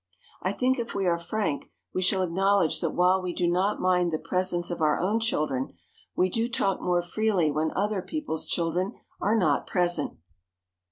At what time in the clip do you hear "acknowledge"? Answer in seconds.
2.23-2.79